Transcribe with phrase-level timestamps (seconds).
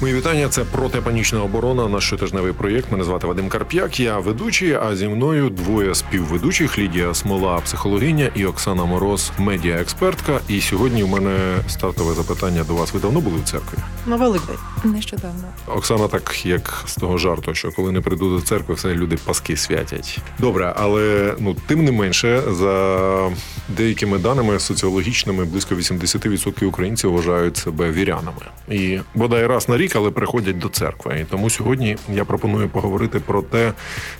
[0.00, 0.48] Мої вітання.
[0.48, 1.88] Це протипанічна оборона.
[1.88, 2.92] Наш щотижневий проєкт.
[2.92, 4.00] Мене звати Вадим Карп'як.
[4.00, 4.72] Я ведучий.
[4.72, 10.40] А зі мною двоє співведучих: Лідія Смола, психологиня, і Оксана Мороз, медіаекспертка.
[10.48, 12.92] І сьогодні в мене стартове запитання до вас.
[12.94, 13.78] Ви давно були в церкві?
[14.06, 14.56] На Великдень.
[14.84, 15.44] Нещодавно.
[15.66, 19.56] Оксана, так як з того жарту, що коли не прийду до церкви, все люди паски
[19.56, 20.18] святять.
[20.38, 23.30] Добре, але ну тим не менше, за
[23.68, 28.42] деякими даними соціологічними, близько 80% українців вважають себе вірянами.
[28.70, 31.18] І бодай раз на рік, але приходять до церкви.
[31.20, 33.72] І тому сьогодні я пропоную поговорити про те,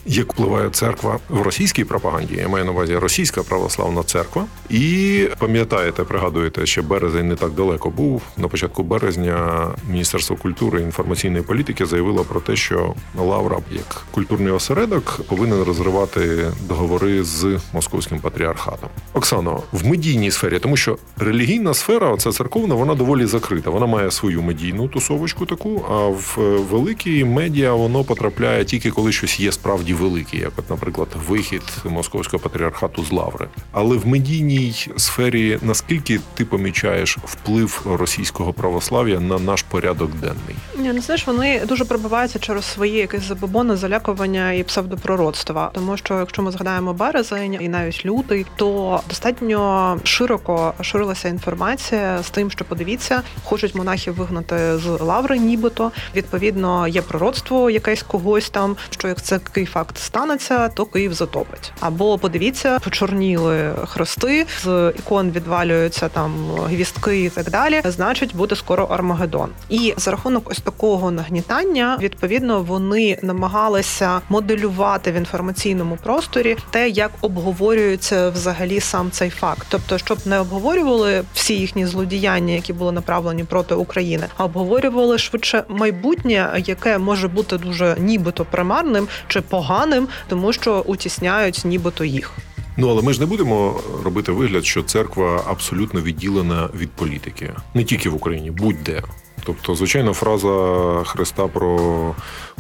[0.07, 2.35] як впливає церква в російській пропаганді.
[2.35, 4.45] Я маю на увазі російська православна церква.
[4.71, 8.23] І пам'ятаєте, пригадуєте, ще березень не так далеко був.
[8.37, 14.53] На початку березня Міністерство культури і інформаційної політики заявило про те, що Лавра, як культурний
[14.53, 18.89] осередок, повинен розривати договори з московським патріархатом.
[19.13, 23.71] Оксано, в медійній сфері, тому що релігійна сфера, ця церковна, вона доволі закрита.
[23.71, 29.13] Вона має свою медійну тусовочку таку, а в е, великій медіа воно потрапляє тільки коли
[29.13, 33.49] щось є справді велике, як, от, наприклад, вихід московського патріархату з Лаври.
[33.73, 40.57] Але в медійній сфері наскільки ти помічаєш вплив російського православ'я на наш порядок денний?
[40.79, 45.71] Ні, ну знаєш, вони дуже пробиваються через свої якісь забобони, залякування і псевдопророцтва.
[45.75, 52.31] Тому що якщо ми згадаємо березень і навіть лютий, то достатньо широко ширилася інформація з
[52.31, 58.77] тим, що подивіться, хочуть монахів вигнати з лаври, нібито відповідно є пророцтво якесь когось там.
[58.91, 61.73] Що як це такий факт станеться, то Київ затопить.
[61.81, 66.33] Або подивіться, почорніли хрести з ікон відвалюються там
[66.67, 67.81] гвістки і так далі.
[67.85, 69.51] Значить, буде скоро Армагеддон.
[69.69, 77.11] І за рахунок ось такого нагнітання, відповідно, вони намагалися моделювати в інформаційному просторі те, як
[77.21, 79.67] обговорюється взагалі сам цей факт.
[79.71, 85.38] Тобто, щоб не обговорювали всі їхні злодіяння, які були направлені проти України, а обговорювали швидше
[85.69, 92.33] майбутнє, яке може бути дуже нібито примарним чи поганим, тому що утісняють нібито їх.
[92.77, 97.85] Ну але ми ж не будемо робити вигляд, що церква абсолютно відділена від політики, не
[97.85, 99.03] тільки в Україні, будь-де.
[99.49, 102.15] Тобто, звичайно, фраза Христа про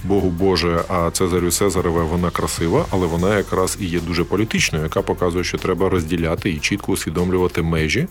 [0.04, 5.02] Богу Боже, а Цезарю Цезареве вона красива, але вона якраз і є дуже політичною, яка
[5.02, 8.06] показує, що треба розділяти і чітко усвідомлювати межі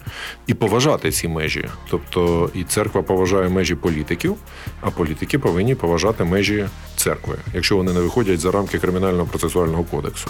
[0.47, 1.67] і поважати ці межі.
[1.89, 4.35] Тобто і церква поважає межі політиків,
[4.81, 6.65] а політики повинні поважати межі
[6.95, 10.29] церкви, якщо вони не виходять за рамки кримінального процесуального кодексу.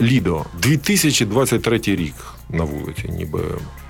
[0.00, 2.14] Лідо, 2023 рік
[2.50, 3.40] на вулиці, ніби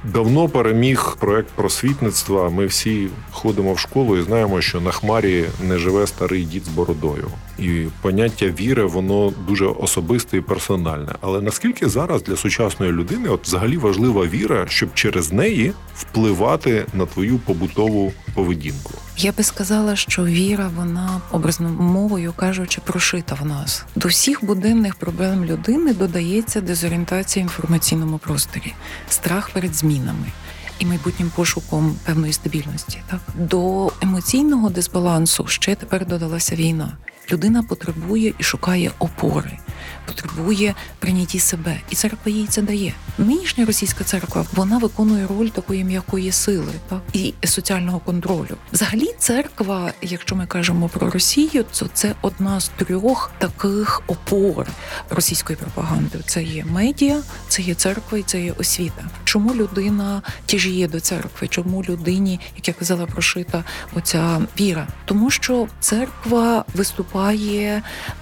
[0.04, 2.50] давно переміг проект просвітництва.
[2.50, 6.68] Ми всі ходимо в школу і знаємо, що на хмарі не живе старий дід з
[6.68, 7.28] бородою.
[7.58, 11.12] І поняття віри, воно дуже особисте і персональне.
[11.20, 17.06] Але наскільки зараз для сучасної людини от взагалі важлива віра, щоб через неї впливати на
[17.06, 18.92] твою побутову поведінку?
[19.20, 23.84] Я би сказала, що віра, вона образно мовою кажучи, прошита в нас.
[23.96, 28.74] До всіх буденних проблем людини додається дезорієнтація в інформаційному просторі,
[29.08, 30.26] страх перед змінами.
[30.78, 36.96] І майбутнім пошуком певної стабільності, так до емоційного дисбалансу ще тепер додалася війна.
[37.32, 39.58] Людина потребує і шукає опори,
[40.06, 42.94] потребує прийняті себе, і церква їй це дає.
[43.18, 48.56] Нинішня російська церква вона виконує роль такої м'якої сили, так і соціального контролю.
[48.72, 54.66] Взагалі, церква, якщо ми кажемо про Росію, то це одна з трьох таких опор
[55.10, 56.18] російської пропаганди.
[56.26, 59.04] Це є медіа, це є церква і це є освіта.
[59.24, 61.48] Чому людина тяжіє до церкви?
[61.48, 64.86] Чому людині, як я казала, прошита оця віра?
[65.04, 67.17] Тому що церква виступає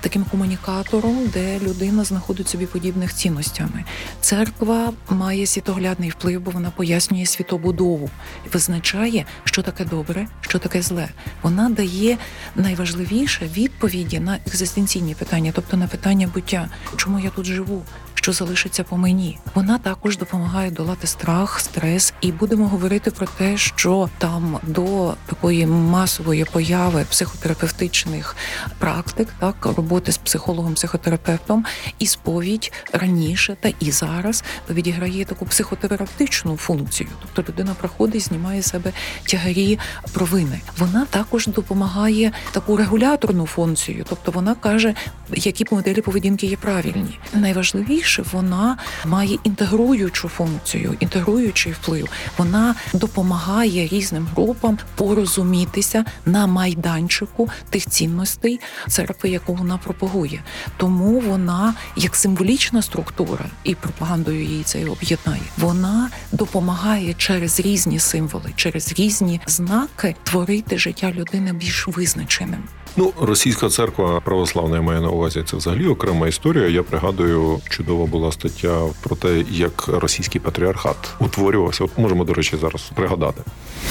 [0.01, 3.85] таким комунікатором, де людина знаходить собі подібних цінностями.
[4.21, 8.11] Церква має світоглядний вплив, бо вона пояснює світобудову,
[8.53, 11.09] визначає, що таке добре, що таке зле.
[11.43, 12.19] Вона дає
[12.57, 17.83] найважливіше відповіді на екзистенційні питання, тобто на питання буття, чому я тут живу.
[18.27, 23.57] Що залишиться по мені, вона також допомагає долати страх, стрес, і будемо говорити про те,
[23.57, 28.37] що там до такої масової появи психотерапевтичних
[28.79, 31.65] практик, так роботи з психологом, психотерапевтом,
[31.99, 37.09] і сповідь раніше та і зараз відіграє таку психотерапевтичну функцію.
[37.21, 38.93] Тобто людина проходить, знімає з себе
[39.27, 39.79] тягарі
[40.13, 40.61] провини.
[40.79, 44.95] Вона також допомагає таку регуляторну функцію, тобто вона каже:
[45.35, 47.19] які моделі поведінки є правильні.
[47.35, 52.09] Найважливіше вона має інтегруючу функцію, інтегруючий вплив.
[52.39, 60.43] Вона допомагає різним групам порозумітися на майданчику тих цінностей церкви, яку вона пропагує.
[60.77, 65.43] Тому вона як символічна структура і пропагандою її це об'єднає.
[65.59, 72.63] Вона допомагає через різні символи, через різні знаки творити життя людини більш визначеним.
[72.99, 75.43] Ну, російська церква православна я маю на увазі.
[75.47, 76.69] Це взагалі окрема історія.
[76.69, 81.85] Я пригадую, чудова була стаття про те, як російський патріархат утворювався.
[81.85, 83.43] От можемо, до речі, зараз пригадати.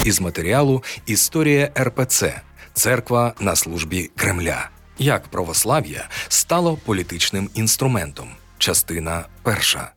[0.04, 2.40] Із матеріалу Історія РПЦ
[2.74, 4.68] Церква на службі Кремля.
[4.98, 8.28] Як православ'я стало політичним інструментом.
[8.58, 9.90] Частина перша.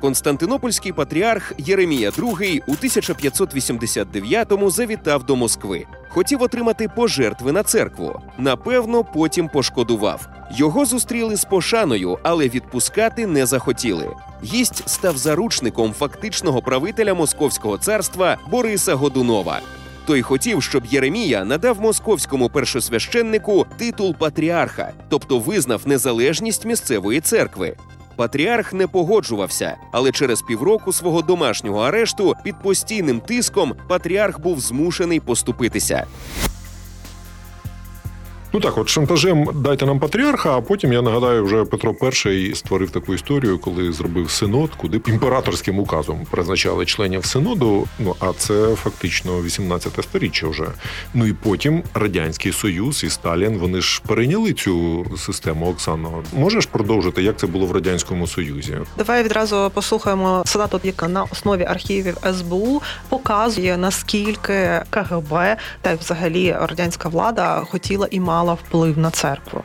[0.00, 5.84] Константинопольський патріарх Єремія II у 1589-му завітав до Москви.
[6.08, 8.20] Хотів отримати пожертви на церкву.
[8.38, 10.28] Напевно, потім пошкодував.
[10.56, 14.08] Його зустріли з пошаною, але відпускати не захотіли.
[14.44, 19.60] Гість став заручником фактичного правителя Московського царства Бориса Годунова.
[20.06, 27.76] Той хотів, щоб Єремія надав московському першосвященнику титул патріарха, тобто визнав незалежність місцевої церкви.
[28.18, 35.20] Патріарх не погоджувався, але через півроку свого домашнього арешту під постійним тиском патріарх був змушений
[35.20, 36.06] поступитися.
[38.52, 41.94] Ну так, от шантажем дайте нам патріарха, а потім я нагадаю, вже Петро
[42.26, 47.86] І створив таку історію, коли зробив синод, куди імператорським указом призначали членів синоду.
[47.98, 50.66] Ну а це фактично 18 сторіччя вже.
[51.14, 55.70] Ну і потім радянський союз і Сталін вони ж перейняли цю систему.
[55.70, 58.78] Оксано, можеш продовжити, як це було в радянському союзі?
[58.98, 66.56] Давай відразу послухаємо цитату, яка на основі архівів СБУ показує наскільки КГБ та й взагалі
[66.60, 69.62] радянська влада хотіла і мала вплив на церкву.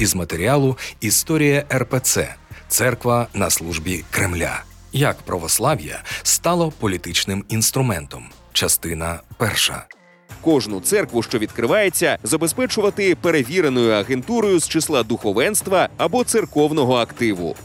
[0.00, 2.34] Із матеріалу Історія РПЦ
[2.68, 4.62] Церква на службі Кремля.
[4.92, 8.24] Як православ'я стало політичним інструментом.
[8.52, 9.86] Частина перша.
[10.40, 17.56] Кожну церкву, що відкривається, забезпечувати перевіреною агентурою з числа духовенства або церковного активу.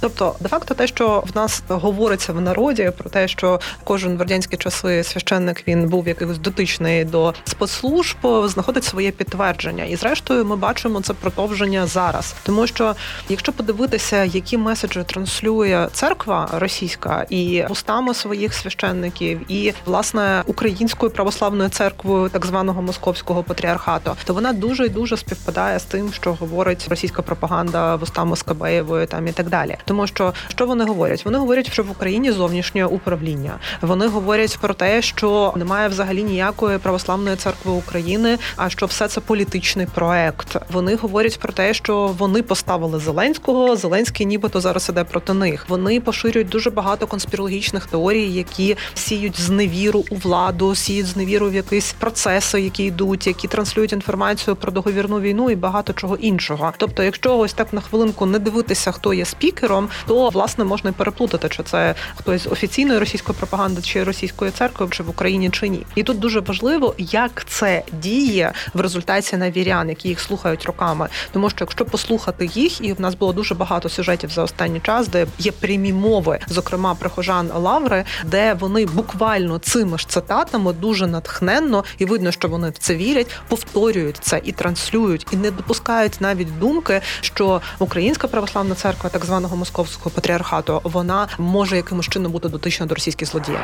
[0.00, 4.20] Тобто, де факто, те, що в нас говориться в народі про те, що кожен в
[4.20, 9.84] радянські часи священник він був якийсь дотичний до спецслужб, знаходить своє підтвердження.
[9.84, 12.34] І зрештою, ми бачимо це продовження зараз.
[12.42, 12.94] Тому що,
[13.28, 21.70] якщо подивитися, які меседжі транслює церква російська і устами своїх священників, і власне українською православною
[21.70, 26.86] церквою, так званого московського патріархату, то вона дуже і дуже співпадає з тим, що говорить
[26.90, 29.76] російська пропаганда вустами Скабеєвої там і так далі.
[29.88, 31.24] Тому що що вони говорять?
[31.24, 33.58] Вони говорять, що в Україні зовнішнє управління.
[33.80, 39.20] Вони говорять про те, що немає взагалі ніякої православної церкви України, а що все це
[39.20, 40.56] політичний проект.
[40.72, 43.76] Вони говорять про те, що вони поставили Зеленського.
[43.76, 45.64] Зеленський, нібито зараз іде проти них.
[45.68, 51.92] Вони поширюють дуже багато конспірологічних теорій, які сіють зневіру у владу, сіють зневіру в якісь
[51.92, 56.72] процеси, які йдуть, які транслюють інформацію про договірну війну і багато чого іншого.
[56.76, 60.92] Тобто, якщо ось так на хвилинку не дивитися, хто є спікером, то власне можна і
[60.92, 65.68] переплутати, чи це хтось з офіційної російської пропаганди, чи російської церкви, чи в Україні, чи
[65.68, 65.86] ні.
[65.94, 71.08] І тут дуже важливо, як це діє в результаті на вірян, які їх слухають роками.
[71.32, 75.08] Тому що якщо послухати їх, і в нас було дуже багато сюжетів за останній час,
[75.08, 81.84] де є прямі мови, зокрема прихожан Лаври, де вони буквально цими ж цитатами дуже натхненно
[81.98, 86.58] і видно, що вони в це вірять, повторюють це і транслюють, і не допускають навіть
[86.58, 92.86] думки, що Українська православна церква, так званого московського патріархату, вона може якимось чином бути дотична
[92.86, 93.60] до російських злодіїв.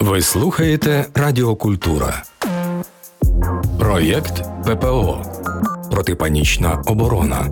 [0.00, 2.22] Ви слухаєте Радіокультура.
[3.78, 5.22] Проєкт ППО.
[5.90, 7.48] Протипанічна оборона.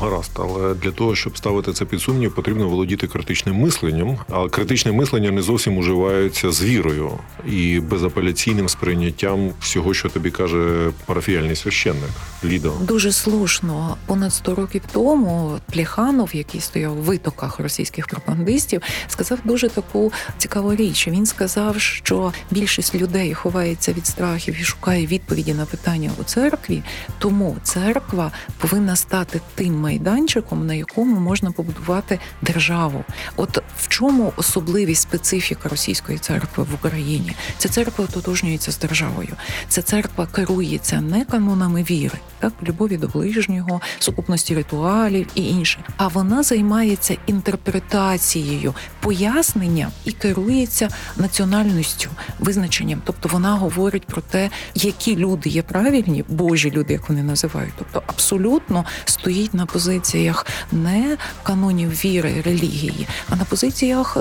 [0.00, 4.18] Гаразд, але для того, щоб ставити це під сумнів, потрібно володіти критичним мисленням.
[4.30, 7.10] А критичне мислення не зовсім уживається з вірою
[7.46, 12.10] і безапеляційним сприйняттям всього, що тобі каже парафіяльний священник.
[12.44, 13.96] Лідо дуже слушно.
[14.06, 20.74] Понад 100 років тому Плеханов, який стояв у витоках російських пропагандистів, сказав дуже таку цікаву
[20.74, 21.08] річ.
[21.08, 26.82] Він сказав, що більшість людей ховається від страхів і шукає відповіді на питання у церкві,
[27.18, 33.04] тому церква повинна стати тим майданчиком, на якому можна побудувати державу.
[33.36, 37.32] От в чому особливість специфіка російської церкви в Україні?
[37.58, 39.36] Ця церква ототожнюється з державою.
[39.68, 45.78] Ця церква керується не канонами віри, так любові до ближнього, сукупності ритуалів і інше.
[45.96, 53.02] А вона займається інтерпретацією, поясненням і керується національністю, визначенням.
[53.04, 57.74] Тобто вона говорить про те, які люди є правильні, божі люди, як вони називають.
[57.78, 64.20] Тобто абсолютно стоїть на позиціях не канонів віри, релігії, а на позиціях е,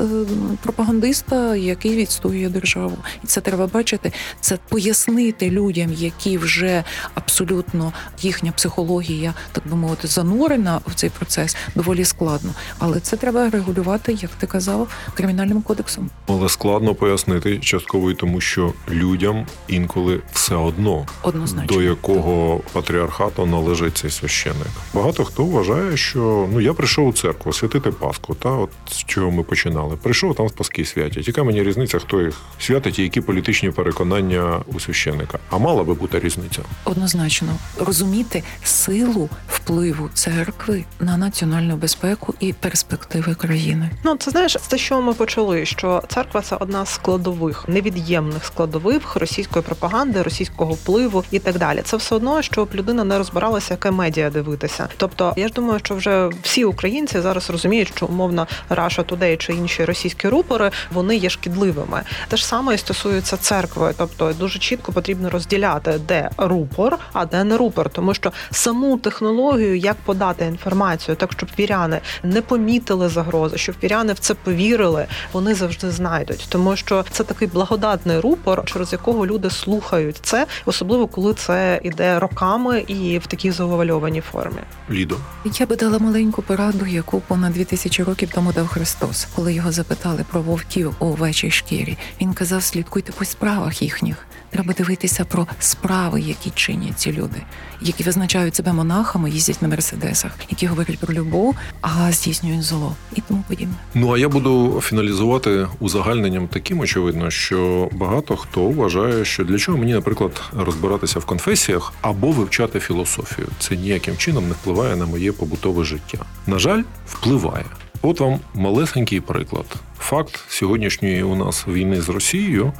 [0.63, 2.97] пропагандиста, який відстоює державу.
[3.23, 4.11] І це треба бачити.
[4.41, 11.55] Це пояснити людям, які вже абсолютно їхня психологія, так би мовити, занурена в цей процес
[11.75, 12.51] доволі складно.
[12.77, 16.09] Але це треба регулювати, як ти казав, кримінальним кодексом.
[16.27, 23.45] Але складно пояснити частково, й тому що людям інколи все одно Однозначно до якого патріархату
[23.45, 24.67] належить цей священник.
[24.93, 29.31] Багато хто вважає, що ну я прийшов у церкву святити Пасху, та от з чого
[29.31, 29.95] ми починали.
[29.95, 31.27] Прийшов там паски святять.
[31.27, 35.39] Яка мені різниця, хто їх святить і які політичні переконання у священника?
[35.49, 36.61] А мала би бути різниця.
[36.85, 37.47] однозначно
[37.79, 39.29] розуміти силу
[39.69, 43.89] впливу церкви на національну безпеку і перспективи країни.
[44.03, 49.15] Ну, це знаєш, це що ми почали, що церква це одна з складових, невід'ємних складових
[49.15, 51.81] російської пропаганди, російського впливу і так далі.
[51.83, 54.88] Це все одно, щоб людина не розбиралася, яке медіа дивитися.
[54.97, 59.53] Тобто, я ж думаю, що вже всі українці зараз розуміють, що умовно Russia Today чи
[59.53, 62.01] інші російські рупори вони є шкідливими.
[62.27, 63.93] Те ж саме і стосується церкви.
[63.97, 69.58] Тобто дуже чітко потрібно розділяти, де рупор, а де не рупор, тому що саму технологію,
[69.61, 75.55] як подати інформацію, так щоб віряни не помітили загрози, щоб віряни в це повірили, вони
[75.55, 81.33] завжди знайдуть, тому що це такий благодатний рупор, через якого люди слухають це, особливо коли
[81.33, 84.61] це іде роками і в такій завуальованій формі.
[84.91, 85.17] Лідо.
[85.59, 89.71] Я би дала маленьку пораду, яку понад дві тисячі років тому дав Христос, коли його
[89.71, 91.97] запитали про вовків у овечій шкірі.
[92.21, 94.25] Він казав: слідкуйте по справах їхніх.
[94.49, 97.41] Треба дивитися про справи, які чинять ці люди,
[97.81, 103.21] які визначають себе монахами, їздять на мерседесах, які говорять про любов, а здійснюють зло і
[103.21, 103.73] тому подібне.
[103.93, 109.77] Ну а я буду фіналізувати узагальненням таким очевидно, що багато хто вважає, що для чого
[109.77, 113.47] мені, наприклад, розбиратися в конфесіях або вивчати філософію.
[113.59, 116.17] Це ніяким чином не впливає на моє побутове життя.
[116.47, 117.65] На жаль, впливає.
[118.01, 119.65] От вам малесенький приклад.
[119.99, 122.73] Факт сьогоднішньої у нас війни з Росією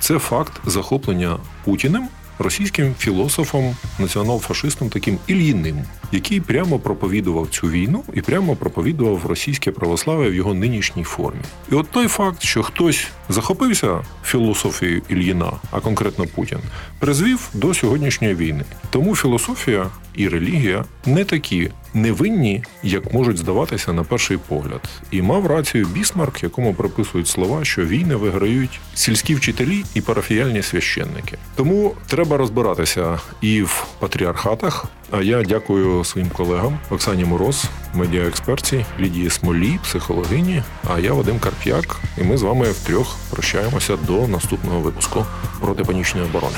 [0.00, 5.76] це факт захоплення Путіним російським філософом, націонал-фашистом таким Ільїним,
[6.12, 11.40] який прямо проповідував цю війну і прямо проповідував російське православ'я в його нинішній формі.
[11.72, 16.58] І от той факт, що хтось захопився філософією Ільїна, а конкретно Путін,
[16.98, 18.64] призвів до сьогоднішньої війни.
[18.90, 21.70] Тому філософія і релігія не такі
[22.02, 24.80] невинні, як можуть здаватися на перший погляд.
[25.10, 31.38] І мав рацію Бісмарк, якому приписують слова, що війни виграють сільські вчителі і парафіяльні священники.
[31.54, 34.86] Тому треба розбиратися і в патріархатах.
[35.10, 37.64] А я дякую своїм колегам Оксані Мороз,
[37.94, 40.62] медіаексперті, Лідії Смолі, психологині.
[40.94, 42.00] А я Вадим Карп'як.
[42.18, 45.26] І ми з вами втрьох прощаємося до наступного випуску
[45.60, 46.56] протипанічної оборони.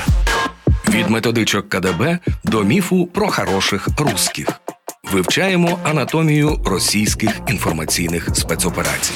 [0.89, 4.61] Від методичок КДБ до міфу про хороших русських.
[5.11, 9.13] Вивчаємо анатомію російських інформаційних спецоперацій.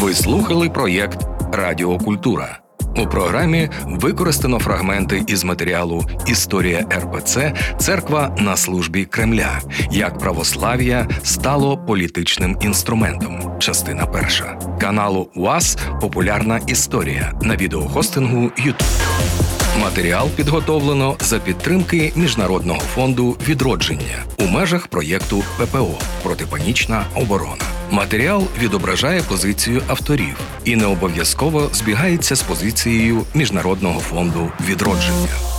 [0.00, 1.18] Ви слухали проєкт
[1.52, 2.58] Радіокультура.
[2.96, 9.60] У програмі використано фрагменти із матеріалу Історія РПЦ Церква на службі Кремля.
[9.90, 13.58] Як православ'я стало політичним інструментом.
[13.58, 19.53] Частина перша каналу УАЗ Популярна історія на відеохостингу YouTube.
[19.80, 27.64] Матеріал підготовлено за підтримки Міжнародного фонду відродження у межах проєкту ППО Протипанічна оборона.
[27.90, 35.53] Матеріал відображає позицію авторів і не обов'язково збігається з позицією Міжнародного фонду відродження.